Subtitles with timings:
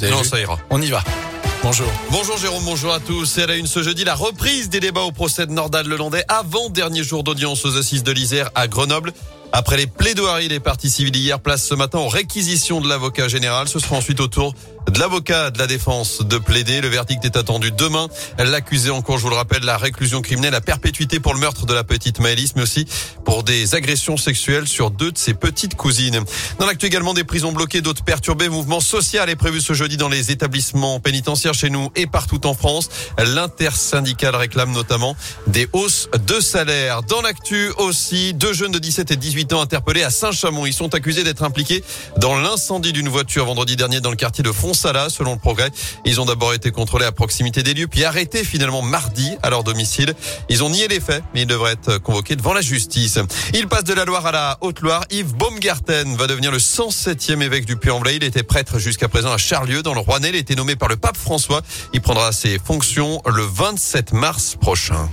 [0.00, 0.56] Non, ça ira.
[0.70, 1.02] On y va.
[1.60, 1.88] Bonjour.
[2.12, 3.36] Bonjour Jérôme, bonjour à tous.
[3.38, 6.22] Et à la une ce jeudi, la reprise des débats au procès de Nordal Lelandais
[6.28, 9.12] avant dernier jour d'audience aux assises de l'Isère à Grenoble.
[9.52, 13.66] Après les plaidoiries des parties civiles hier, place ce matin aux réquisitions de l'avocat général.
[13.66, 14.54] Ce sera ensuite au tour
[14.90, 16.80] de l'avocat de la défense de plaider.
[16.80, 18.08] Le verdict est attendu demain.
[18.38, 21.66] L'accusé en cours, je vous le rappelle, la réclusion criminelle à perpétuité pour le meurtre
[21.66, 22.86] de la petite Maëlys, mais aussi
[23.24, 26.22] pour des agressions sexuelles sur deux de ses petites cousines.
[26.58, 28.48] Dans l'actu également, des prisons bloquées, d'autres perturbées.
[28.48, 32.54] Mouvement social est prévu ce jeudi dans les établissements pénitentiaires chez nous et partout en
[32.54, 32.88] France.
[33.18, 37.02] L'intersyndicale réclame notamment des hausses de salaire.
[37.02, 40.66] Dans l'actu aussi, deux jeunes de 17 et 18 ans interpellés à Saint-Chamond.
[40.66, 41.82] Ils sont accusés d'être impliqués
[42.18, 45.70] dans l'incendie d'une voiture vendredi dernier dans le quartier de Fons Salah, selon le progrès.
[46.04, 49.64] Ils ont d'abord été contrôlés à proximité des lieux, puis arrêtés finalement mardi à leur
[49.64, 50.14] domicile.
[50.48, 53.18] Ils ont nié les faits, mais ils devraient être convoqués devant la justice.
[53.54, 55.04] Il passe de la Loire à la Haute-Loire.
[55.10, 58.16] Yves Baumgarten va devenir le 107e évêque du Puy-en-Velay.
[58.16, 60.30] Il était prêtre jusqu'à présent à Charlieu, dans le Rouennais.
[60.30, 61.62] Il a été nommé par le pape François.
[61.92, 65.08] Il prendra ses fonctions le 27 mars prochain.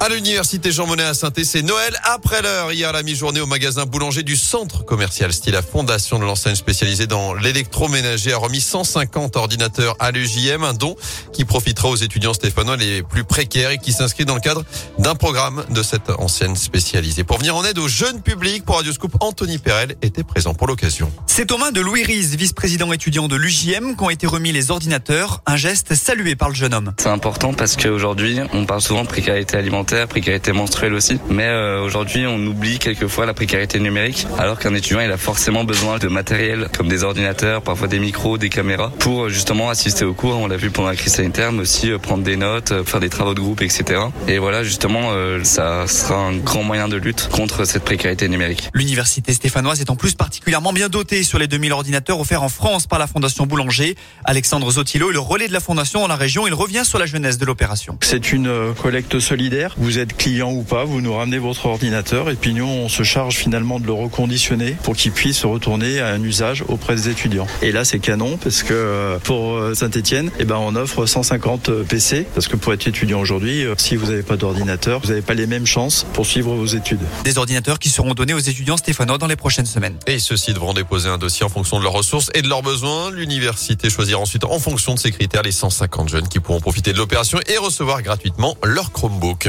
[0.00, 2.72] À l'université Jean Monnet à saint c'est Noël après l'heure.
[2.72, 5.54] Hier à la mi-journée au magasin boulanger du centre commercial Style.
[5.54, 10.96] La fondation de l'enseigne spécialisée dans l'électroménager a remis 150 ordinateurs à l'UJM, un don
[11.32, 14.64] qui profitera aux étudiants stéphanois les plus précaires et qui s'inscrit dans le cadre
[14.98, 17.24] d'un programme de cette ancienne spécialisée.
[17.24, 21.10] Pour venir en aide au jeunes public, pour Radioscoop, Anthony Perel était présent pour l'occasion.
[21.26, 25.40] C'est aux mains de Louis Riz, vice-président étudiant de l'UJM, qu'ont été remis les ordinateurs.
[25.46, 26.92] Un geste salué par le jeune homme.
[26.98, 31.18] C'est important parce qu'aujourd'hui, on parle souvent de précarité alimentaire précarité menstruelle aussi.
[31.28, 35.64] Mais euh, aujourd'hui, on oublie quelquefois la précarité numérique, alors qu'un étudiant, il a forcément
[35.64, 40.04] besoin de matériel comme des ordinateurs, parfois des micros, des caméras, pour euh, justement assister
[40.04, 40.36] aux cours.
[40.36, 43.08] On l'a vu pendant la crise sanitaire, mais aussi euh, prendre des notes, faire des
[43.08, 44.00] travaux de groupe, etc.
[44.28, 45.10] Et voilà, justement,
[45.42, 48.70] ça sera un grand moyen de lutte contre cette précarité numérique.
[48.74, 52.86] L'université stéphanoise est en plus particulièrement bien dotée sur les 2000 ordinateurs offerts en France
[52.86, 53.96] par la Fondation Boulanger.
[54.24, 56.46] Alexandre Zotilo est le relais de la Fondation dans la région.
[56.46, 57.98] Il revient sur la jeunesse de l'opération.
[58.00, 62.34] C'est une collecte solidaire vous êtes client ou pas, vous nous ramenez votre ordinateur et
[62.34, 66.22] puis nous on se charge finalement de le reconditionner pour qu'il puisse retourner à un
[66.22, 67.46] usage auprès des étudiants.
[67.62, 71.68] Et là c'est canon parce que euh, pour euh, Saint-Etienne, eh ben on offre 150
[71.68, 75.22] euh, PC parce que pour être étudiant aujourd'hui, si vous n'avez pas d'ordinateur, vous n'avez
[75.22, 77.00] pas les mêmes chances pour suivre vos études.
[77.24, 79.96] Des ordinateurs qui seront donnés aux étudiants stéphanois dans les prochaines semaines.
[80.06, 83.10] Et ceux-ci devront déposer un dossier en fonction de leurs ressources et de leurs besoins.
[83.10, 86.98] L'université choisira ensuite en fonction de ces critères les 150 jeunes qui pourront profiter de
[86.98, 89.48] l'opération et recevoir gratuitement leur Chromebook.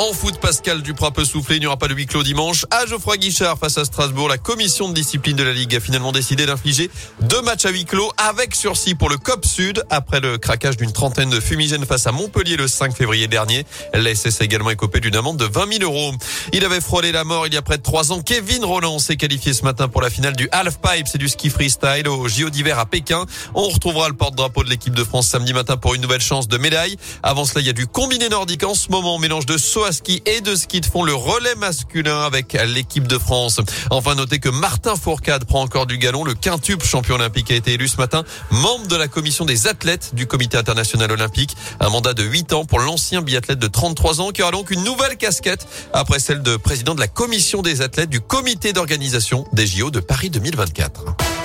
[0.00, 1.56] En foot, Pascal Duprat peut souffler.
[1.56, 2.64] Il n'y aura pas de huis clos dimanche.
[2.70, 6.10] À Geoffroy Guichard face à Strasbourg, la commission de discipline de la Ligue a finalement
[6.10, 6.90] décidé d'infliger
[7.20, 10.92] deux matchs à huis clos avec sursis pour le COP Sud après le craquage d'une
[10.92, 13.66] trentaine de fumigènes face à Montpellier le 5 février dernier.
[13.92, 16.14] L'SS a également écopé d'une amende de 20 000 euros.
[16.54, 18.22] Il avait frôlé la mort il y a près de trois ans.
[18.22, 21.08] Kevin Roland s'est qualifié ce matin pour la finale du half pipe.
[21.12, 23.26] C'est du ski freestyle au JO d'hiver à Pékin.
[23.54, 26.56] On retrouvera le porte-drapeau de l'équipe de France samedi matin pour une nouvelle chance de
[26.56, 26.96] médaille.
[27.22, 29.18] Avant cela, il y a du combiné nordique en ce moment.
[29.18, 33.18] Mélange de saut ski et de ski de fond, le relais masculin avec l'équipe de
[33.18, 33.60] France.
[33.90, 36.24] Enfin, notez que Martin Fourcade prend encore du galon.
[36.24, 40.14] Le quintuple champion olympique a été élu ce matin membre de la commission des athlètes
[40.14, 41.56] du comité international olympique.
[41.80, 44.84] Un mandat de 8 ans pour l'ancien biathlète de 33 ans qui aura donc une
[44.84, 49.66] nouvelle casquette après celle de président de la commission des athlètes du comité d'organisation des
[49.66, 51.39] JO de Paris 2024.